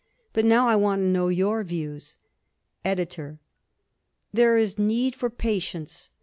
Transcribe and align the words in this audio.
But 0.33 0.45
now 0.45 0.67
I 0.67 0.75
want 0.75 1.01
to 1.01 1.05
know 1.05 1.27
your 1.27 1.63
views. 1.63 2.17
EDITOR: 2.83 3.37
There 4.33 4.57
is 4.57 4.79
need 4.79 5.13
for 5.13 5.29
patience. 5.29 6.09